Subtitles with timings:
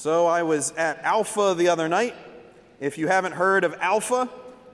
[0.00, 2.14] So I was at Alpha the other night.
[2.80, 4.30] If you haven't heard of Alpha,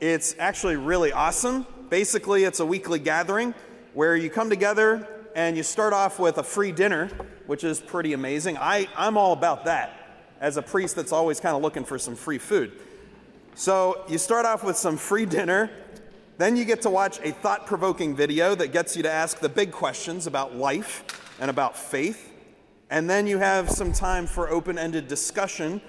[0.00, 1.66] it's actually really awesome.
[1.90, 3.52] Basically, it's a weekly gathering
[3.92, 5.06] where you come together
[5.36, 7.08] and you start off with a free dinner,
[7.46, 8.56] which is pretty amazing.
[8.56, 12.16] I, I'm all about that as a priest that's always kind of looking for some
[12.16, 12.72] free food.
[13.54, 15.70] So you start off with some free dinner,
[16.38, 19.50] then you get to watch a thought provoking video that gets you to ask the
[19.50, 21.04] big questions about life
[21.38, 22.28] and about faith.
[22.90, 25.80] And then you have some time for open ended discussion,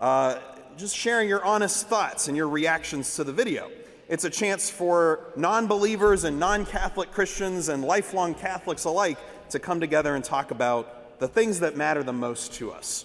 [0.00, 0.40] uh,
[0.76, 3.70] just sharing your honest thoughts and your reactions to the video.
[4.08, 9.18] It's a chance for non believers and non Catholic Christians and lifelong Catholics alike
[9.50, 13.04] to come together and talk about the things that matter the most to us.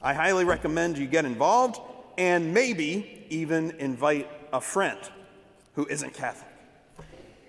[0.00, 1.80] I highly recommend you get involved
[2.18, 4.98] and maybe even invite a friend
[5.74, 6.48] who isn't Catholic.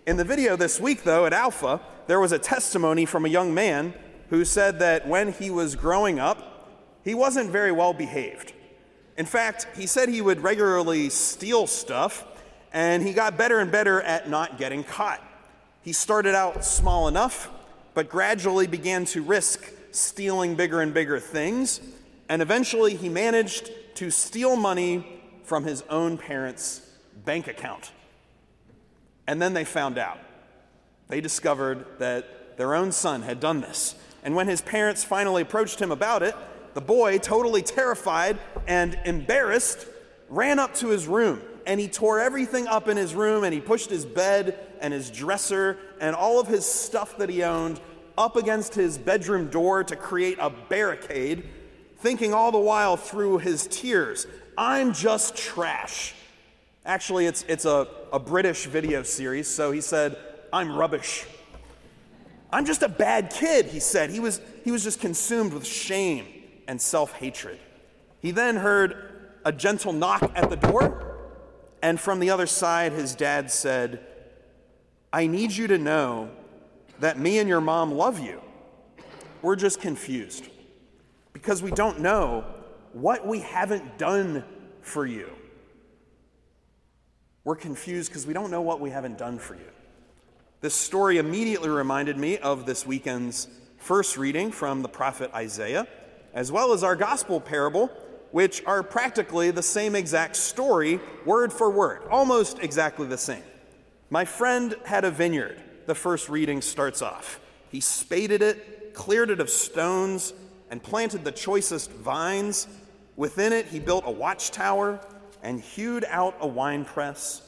[0.07, 3.53] In the video this week, though, at Alpha, there was a testimony from a young
[3.53, 3.93] man
[4.29, 6.69] who said that when he was growing up,
[7.03, 8.53] he wasn't very well behaved.
[9.17, 12.25] In fact, he said he would regularly steal stuff,
[12.71, 15.21] and he got better and better at not getting caught.
[15.81, 17.49] He started out small enough,
[17.93, 21.79] but gradually began to risk stealing bigger and bigger things,
[22.29, 26.81] and eventually he managed to steal money from his own parents'
[27.25, 27.91] bank account.
[29.27, 30.19] And then they found out.
[31.09, 33.95] They discovered that their own son had done this.
[34.23, 36.35] And when his parents finally approached him about it,
[36.73, 39.85] the boy, totally terrified and embarrassed,
[40.29, 43.61] ran up to his room and he tore everything up in his room and he
[43.61, 47.79] pushed his bed and his dresser and all of his stuff that he owned
[48.17, 51.43] up against his bedroom door to create a barricade,
[51.97, 56.13] thinking all the while through his tears, I'm just trash.
[56.85, 60.17] Actually, it's, it's a, a British video series, so he said,
[60.51, 61.25] I'm rubbish.
[62.53, 64.11] I'm just a bad kid, he said.
[64.11, 66.27] He was, he was just consumed with shame
[66.67, 67.57] and self hatred.
[68.19, 71.17] He then heard a gentle knock at the door,
[71.81, 74.05] and from the other side, his dad said,
[75.11, 76.29] I need you to know
[76.99, 78.39] that me and your mom love you.
[79.41, 80.47] We're just confused
[81.33, 82.45] because we don't know
[82.93, 84.43] what we haven't done
[84.81, 85.29] for you.
[87.43, 89.71] We're confused because we don't know what we haven't done for you.
[90.63, 95.85] This story immediately reminded me of this weekend's first reading from the prophet Isaiah,
[96.33, 97.87] as well as our gospel parable,
[98.31, 103.43] which are practically the same exact story, word for word, almost exactly the same.
[104.09, 107.41] My friend had a vineyard, the first reading starts off.
[107.69, 110.31] He spaded it, cleared it of stones,
[110.71, 112.69] and planted the choicest vines.
[113.17, 115.05] Within it, he built a watchtower
[115.41, 117.41] and hewed out a winepress.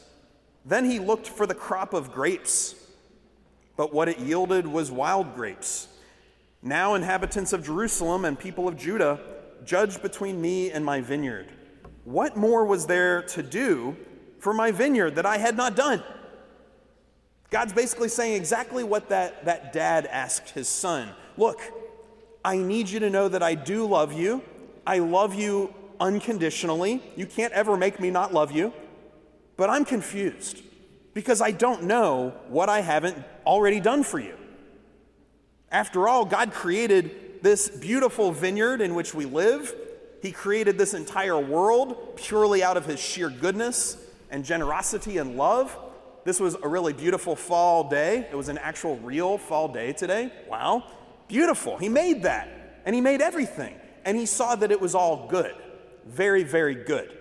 [0.65, 2.75] Then he looked for the crop of grapes,
[3.77, 5.87] but what it yielded was wild grapes.
[6.61, 9.19] Now, inhabitants of Jerusalem and people of Judah,
[9.63, 11.47] judge between me and my vineyard.
[12.03, 13.95] What more was there to do
[14.39, 16.03] for my vineyard that I had not done?
[17.49, 21.61] God's basically saying exactly what that, that dad asked his son Look,
[22.43, 24.41] I need you to know that I do love you.
[24.87, 27.01] I love you unconditionally.
[27.15, 28.71] You can't ever make me not love you.
[29.57, 30.61] But I'm confused
[31.13, 34.35] because I don't know what I haven't already done for you.
[35.71, 39.73] After all, God created this beautiful vineyard in which we live.
[40.21, 43.97] He created this entire world purely out of His sheer goodness
[44.31, 45.77] and generosity and love.
[46.23, 48.27] This was a really beautiful fall day.
[48.31, 50.31] It was an actual real fall day today.
[50.49, 50.83] Wow.
[51.27, 51.77] Beautiful.
[51.77, 52.81] He made that.
[52.85, 53.75] And He made everything.
[54.05, 55.55] And He saw that it was all good
[56.05, 57.17] very, very good.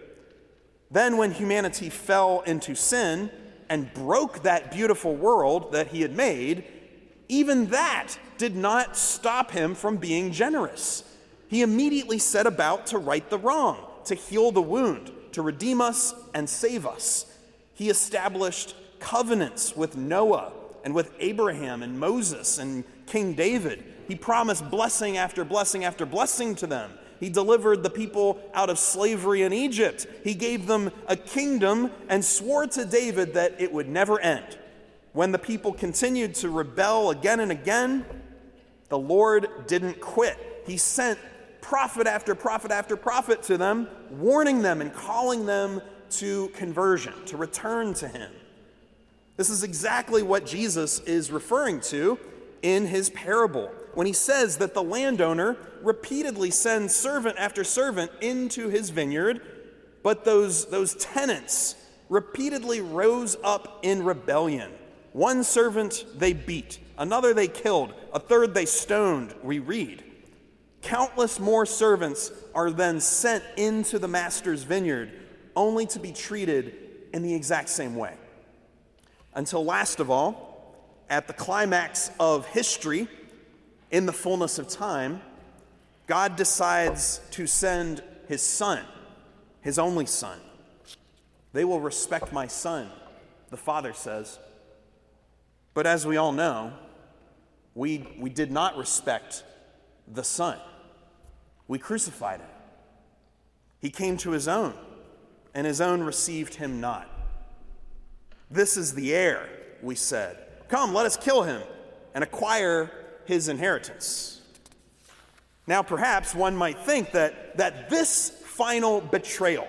[0.90, 3.30] Then, when humanity fell into sin
[3.74, 6.62] and broke that beautiful world that he had made,
[7.28, 11.02] even that did not stop him from being generous.
[11.48, 16.14] He immediately set about to right the wrong, to heal the wound, to redeem us
[16.34, 17.26] and save us.
[17.74, 20.52] He established covenants with Noah
[20.84, 23.82] and with Abraham and Moses and King David.
[24.06, 26.92] He promised blessing after blessing after blessing to them.
[27.20, 30.06] He delivered the people out of slavery in Egypt.
[30.22, 34.58] He gave them a kingdom and swore to David that it would never end.
[35.12, 38.04] When the people continued to rebel again and again,
[38.88, 40.62] the Lord didn't quit.
[40.66, 41.18] He sent
[41.60, 45.80] prophet after prophet after prophet to them, warning them and calling them
[46.10, 48.30] to conversion, to return to Him.
[49.36, 52.18] This is exactly what Jesus is referring to
[52.62, 58.68] in his parable when he says that the landowner repeatedly sends servant after servant into
[58.68, 59.40] his vineyard,
[60.02, 61.76] but those, those tenants
[62.08, 64.70] repeatedly rose up in rebellion.
[65.12, 70.04] One servant they beat, another they killed, a third they stoned, we read.
[70.82, 75.12] Countless more servants are then sent into the master's vineyard,
[75.56, 76.74] only to be treated
[77.12, 78.14] in the exact same way.
[79.34, 80.74] Until last of all,
[81.08, 83.08] at the climax of history,
[83.90, 85.20] in the fullness of time,
[86.06, 88.84] God decides to send his son,
[89.60, 90.38] his only son.
[91.52, 92.90] They will respect my son,
[93.50, 94.38] the father says.
[95.72, 96.72] But as we all know,
[97.74, 99.44] we, we did not respect
[100.12, 100.58] the son.
[101.66, 102.48] We crucified him.
[103.80, 104.74] He came to his own,
[105.54, 107.10] and his own received him not.
[108.50, 109.48] This is the heir,
[109.82, 110.38] we said.
[110.68, 111.62] Come, let us kill him
[112.14, 112.90] and acquire
[113.26, 114.40] his inheritance.
[115.66, 119.68] Now, perhaps one might think that, that this final betrayal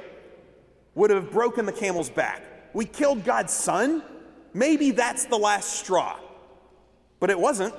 [0.93, 2.43] would have broken the camel's back.
[2.73, 4.03] We killed God's son?
[4.53, 6.17] Maybe that's the last straw.
[7.19, 7.73] But it wasn't,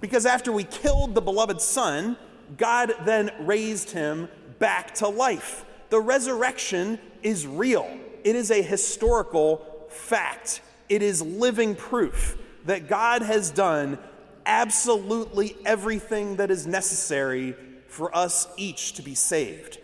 [0.00, 2.16] because after we killed the beloved son,
[2.56, 5.64] God then raised him back to life.
[5.90, 7.88] The resurrection is real,
[8.22, 13.98] it is a historical fact, it is living proof that God has done
[14.46, 17.54] absolutely everything that is necessary
[17.88, 19.78] for us each to be saved.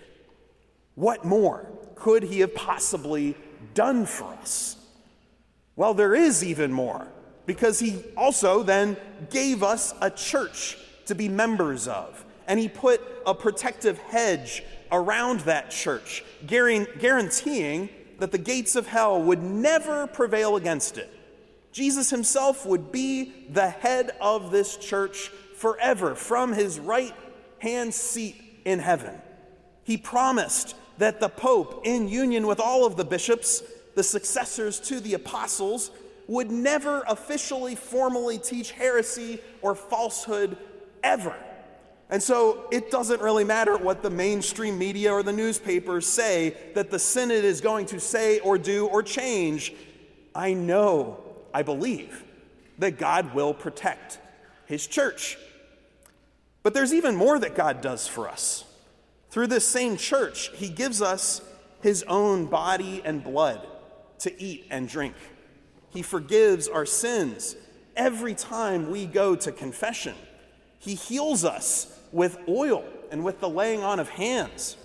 [0.94, 3.36] What more could he have possibly
[3.74, 4.76] done for us?
[5.76, 7.06] Well, there is even more,
[7.46, 8.96] because he also then
[9.30, 10.76] gave us a church
[11.06, 14.62] to be members of, and he put a protective hedge
[14.92, 21.10] around that church, guaranteeing that the gates of hell would never prevail against it.
[21.72, 27.14] Jesus himself would be the head of this church forever from his right
[27.58, 29.20] hand seat in heaven.
[29.84, 33.62] He promised that the Pope, in union with all of the bishops,
[33.94, 35.90] the successors to the apostles,
[36.26, 40.56] would never officially, formally teach heresy or falsehood
[41.02, 41.34] ever.
[42.08, 46.90] And so it doesn't really matter what the mainstream media or the newspapers say that
[46.90, 49.72] the Synod is going to say or do or change.
[50.34, 52.24] I know I believe
[52.78, 54.18] that God will protect
[54.66, 55.36] his church.
[56.62, 58.64] But there's even more that God does for us.
[59.30, 61.42] Through this same church, he gives us
[61.82, 63.66] his own body and blood
[64.20, 65.14] to eat and drink.
[65.90, 67.56] He forgives our sins
[67.96, 70.14] every time we go to confession.
[70.78, 74.76] He heals us with oil and with the laying on of hands.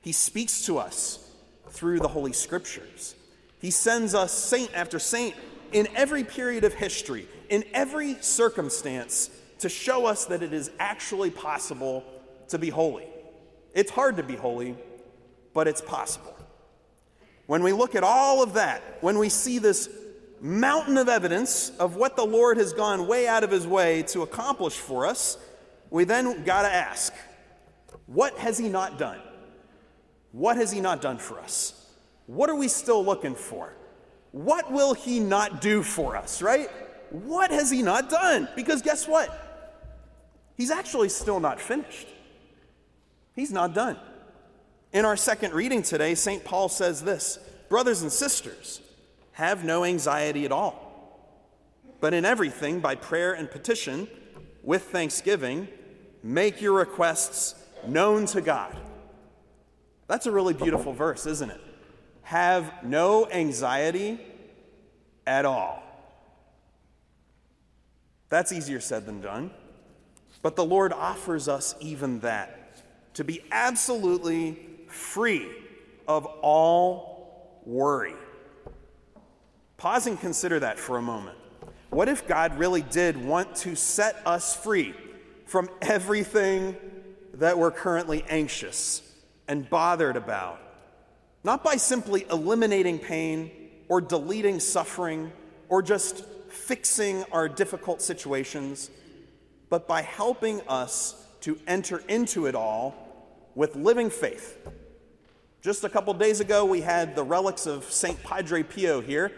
[0.00, 1.30] He speaks to us
[1.70, 3.14] through the Holy Scriptures.
[3.60, 5.34] He sends us saint after saint
[5.72, 9.30] in every period of history, in every circumstance,
[9.60, 12.04] to show us that it is actually possible
[12.48, 13.06] to be holy.
[13.74, 14.76] It's hard to be holy,
[15.52, 16.34] but it's possible.
[17.46, 19.88] When we look at all of that, when we see this
[20.40, 24.22] mountain of evidence of what the Lord has gone way out of his way to
[24.22, 25.38] accomplish for us,
[25.90, 27.12] we then got to ask,
[28.06, 29.20] what has he not done?
[30.32, 31.86] What has he not done for us?
[32.26, 33.72] What are we still looking for?
[34.38, 36.70] What will he not do for us, right?
[37.10, 38.48] What has he not done?
[38.54, 39.28] Because guess what?
[40.56, 42.06] He's actually still not finished.
[43.34, 43.96] He's not done.
[44.92, 46.44] In our second reading today, St.
[46.44, 48.80] Paul says this Brothers and sisters,
[49.32, 51.18] have no anxiety at all,
[51.98, 54.06] but in everything, by prayer and petition,
[54.62, 55.66] with thanksgiving,
[56.22, 57.56] make your requests
[57.88, 58.76] known to God.
[60.06, 61.60] That's a really beautiful verse, isn't it?
[62.28, 64.20] have no anxiety
[65.28, 65.82] at all.
[68.30, 69.50] That's easier said than done.
[70.42, 72.82] But the Lord offers us even that
[73.14, 75.46] to be absolutely free
[76.06, 78.14] of all worry.
[79.76, 81.36] Pause and consider that for a moment.
[81.90, 84.94] What if God really did want to set us free
[85.46, 86.76] from everything
[87.34, 89.02] that we're currently anxious
[89.46, 90.60] and bothered about?
[91.44, 93.50] Not by simply eliminating pain
[93.88, 95.32] or deleting suffering
[95.68, 98.90] or just fixing our difficult situations,
[99.68, 102.94] but by helping us to enter into it all
[103.54, 104.58] with living faith.
[105.60, 108.22] Just a couple days ago, we had the relics of St.
[108.22, 109.32] Padre Pio here,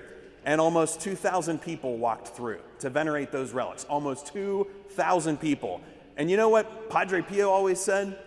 [0.45, 3.85] and almost 2,000 people walked through to venerate those relics.
[3.85, 5.81] Almost 2,000 people.
[6.17, 8.19] And you know what Padre Pio always said?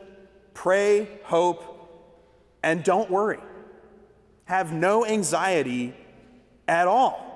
[0.54, 1.64] Pray, hope,
[2.62, 3.40] and don't worry
[4.46, 5.94] have no anxiety
[6.68, 7.30] at all.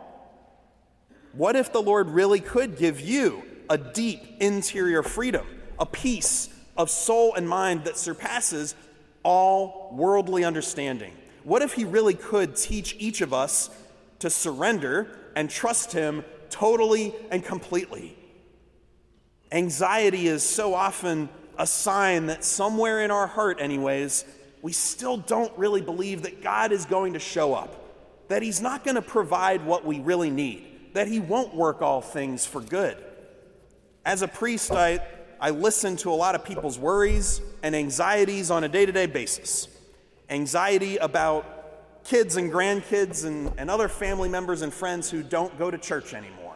[1.33, 5.45] What if the Lord really could give you a deep interior freedom,
[5.77, 8.75] a peace of soul and mind that surpasses
[9.23, 11.13] all worldly understanding?
[11.43, 13.69] What if He really could teach each of us
[14.19, 18.17] to surrender and trust Him totally and completely?
[19.51, 24.25] Anxiety is so often a sign that somewhere in our heart, anyways,
[24.61, 27.86] we still don't really believe that God is going to show up,
[28.27, 32.01] that He's not going to provide what we really need, that He won't work all
[32.01, 32.97] things for good.
[34.05, 34.99] As a priest, I,
[35.39, 39.05] I listen to a lot of people's worries and anxieties on a day to day
[39.05, 39.67] basis.
[40.29, 45.69] Anxiety about kids and grandkids and, and other family members and friends who don't go
[45.69, 46.55] to church anymore.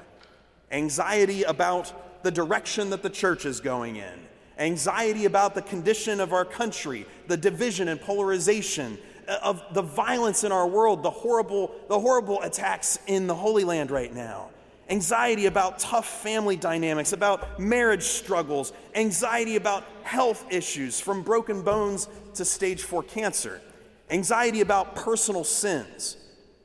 [0.72, 4.28] Anxiety about the direction that the church is going in
[4.62, 8.98] anxiety about the condition of our country, the division and polarization,
[9.42, 13.92] of the violence in our world, the horrible, the horrible attacks in the Holy Land
[13.92, 14.50] right now.
[14.90, 22.10] Anxiety about tough family dynamics, about marriage struggles, anxiety about health issues from broken bones
[22.34, 23.62] to stage four cancer,
[24.10, 26.18] anxiety about personal sins,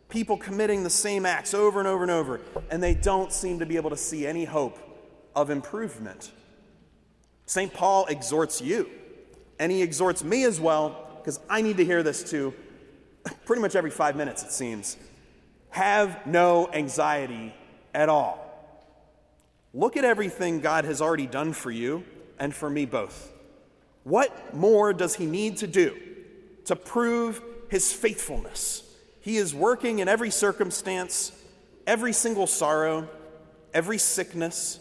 [0.08, 3.66] people committing the same acts over and over and over, and they don't seem to
[3.66, 4.78] be able to see any hope
[5.36, 6.32] of improvement.
[7.44, 7.72] St.
[7.72, 8.90] Paul exhorts you,
[9.60, 12.54] and he exhorts me as well, because I need to hear this too,
[13.46, 14.96] pretty much every five minutes, it seems.
[15.70, 17.52] Have no anxiety
[17.92, 18.38] at all.
[19.74, 22.04] Look at everything God has already done for you
[22.38, 23.32] and for me both.
[24.04, 25.98] What more does he need to do
[26.66, 28.84] to prove his faithfulness?
[29.20, 31.32] He is working in every circumstance,
[31.88, 33.08] every single sorrow,
[33.74, 34.78] every sickness,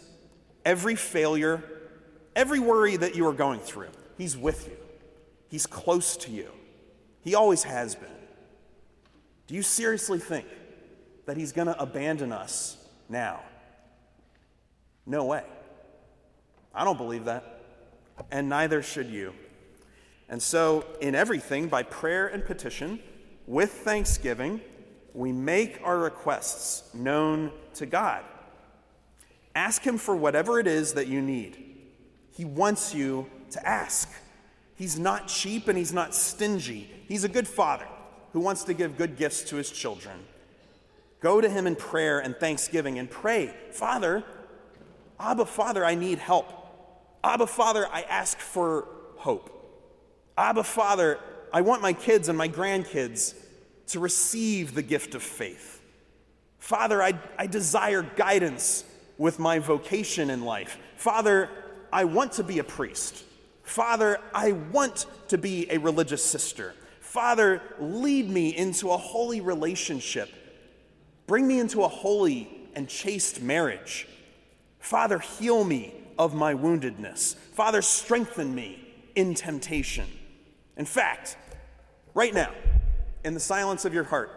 [0.63, 1.63] every failure
[2.35, 4.75] Every worry that you are going through, He's with you,
[5.49, 6.49] He's close to you.
[7.23, 8.09] He always has been.
[9.47, 10.45] Do you seriously think
[11.25, 12.77] that He's going to abandon us
[13.09, 13.41] now?
[15.05, 15.43] No way.
[16.73, 17.61] I don't believe that,
[18.31, 19.33] and neither should you.
[20.27, 22.99] And so, in everything, by prayer and petition,
[23.47, 24.59] with thanksgiving,
[25.13, 28.23] we make our requests known to God.
[29.55, 31.75] Ask Him for whatever it is that you need.
[32.31, 34.11] He wants you to ask.
[34.75, 36.89] He's not cheap and he's not stingy.
[37.07, 37.87] He's a good father
[38.33, 40.17] who wants to give good gifts to his children.
[41.21, 44.23] Go to him in prayer and thanksgiving and pray, Father,
[45.19, 46.51] Abba, Father, I need help.
[47.23, 49.51] Abba, Father, I ask for hope.
[50.37, 51.19] Abba, Father,
[51.53, 53.33] I want my kids and my grandkids
[53.87, 55.81] to receive the gift of faith.
[56.59, 58.83] Father, I, I desire guidance
[59.17, 60.77] with my vocation in life.
[60.97, 61.49] Father,
[61.93, 63.23] I want to be a priest.
[63.65, 66.73] Father, I want to be a religious sister.
[67.01, 70.29] Father, lead me into a holy relationship.
[71.27, 74.07] Bring me into a holy and chaste marriage.
[74.79, 77.35] Father, heal me of my woundedness.
[77.35, 80.05] Father, strengthen me in temptation.
[80.77, 81.35] In fact,
[82.13, 82.51] right now,
[83.23, 84.29] in the silence of your heart,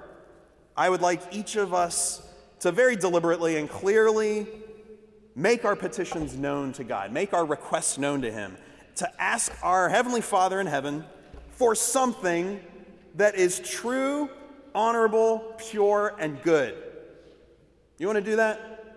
[0.75, 2.23] I would like each of us
[2.61, 4.47] to very deliberately and clearly
[5.37, 8.57] make our petitions known to God, make our requests known to Him,
[8.99, 11.05] to ask our Heavenly Father in heaven
[11.53, 12.61] for something
[13.15, 14.29] that is true,
[14.75, 16.75] honorable, pure, and good.
[17.99, 18.97] You want to do that?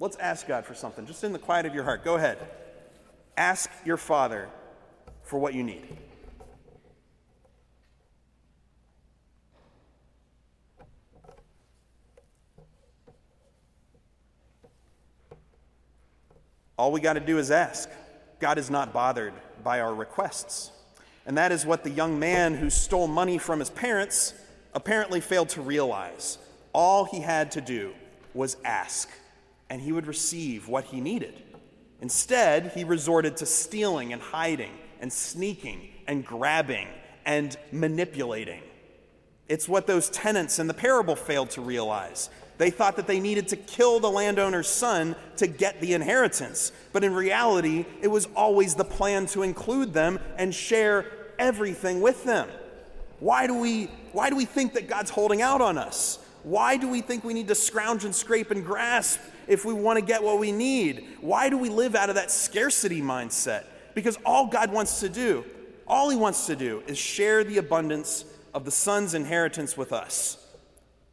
[0.00, 2.04] Let's ask God for something, just in the quiet of your heart.
[2.04, 2.38] Go ahead.
[3.36, 4.48] Ask your Father
[5.22, 5.86] for what you need.
[16.76, 17.88] All we got to do is ask.
[18.40, 20.70] God is not bothered by our requests.
[21.26, 24.34] And that is what the young man who stole money from his parents
[24.72, 26.38] apparently failed to realize.
[26.72, 27.92] All he had to do
[28.34, 29.10] was ask,
[29.68, 31.42] and he would receive what he needed.
[32.00, 36.88] Instead, he resorted to stealing and hiding and sneaking and grabbing
[37.26, 38.62] and manipulating.
[39.48, 42.30] It's what those tenants in the parable failed to realize.
[42.58, 46.72] They thought that they needed to kill the landowner's son to get the inheritance.
[46.92, 51.06] But in reality, it was always the plan to include them and share
[51.38, 52.48] everything with them.
[53.20, 56.18] Why do we, why do we think that God's holding out on us?
[56.42, 59.98] Why do we think we need to scrounge and scrape and grasp if we want
[59.98, 61.06] to get what we need?
[61.20, 63.64] Why do we live out of that scarcity mindset?
[63.94, 65.44] Because all God wants to do,
[65.86, 68.24] all He wants to do, is share the abundance
[68.54, 70.44] of the Son's inheritance with us.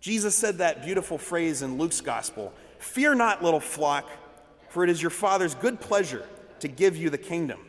[0.06, 4.08] Jesus said that beautiful phrase in Luke's gospel Fear not, little flock,
[4.70, 6.24] for it is your Father's good pleasure
[6.60, 7.60] to give you the kingdom.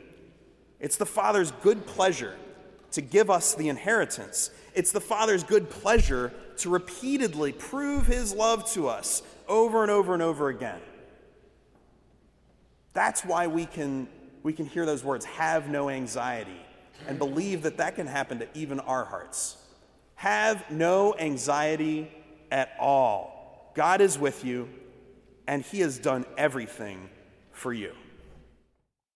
[0.78, 2.36] It's the Father's good pleasure
[2.90, 4.50] to give us the inheritance.
[4.74, 10.12] It's the Father's good pleasure to repeatedly prove his love to us over and over
[10.12, 10.80] and over again.
[12.92, 14.08] That's why we can,
[14.42, 16.60] we can hear those words, have no anxiety,
[17.08, 19.56] and believe that that can happen to even our hearts.
[20.16, 22.10] Have no anxiety
[22.56, 23.70] at all.
[23.74, 24.66] God is with you,
[25.46, 27.10] and He has done everything
[27.52, 27.92] for you.